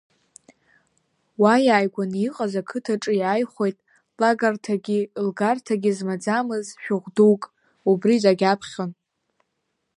Уа 1.41 1.53
иааигәаны 1.65 2.17
иҟаз 2.27 2.53
ақыҭаҿы 2.61 3.13
иааихәеит 3.17 3.77
лагарҭагьы 4.21 4.99
лгарҭагьы 5.25 5.91
змаӡамыз 5.97 6.65
шәыҟә 6.83 7.09
дук, 7.15 7.41
убри 7.89 8.23
дагьаԥхьон. 8.23 8.91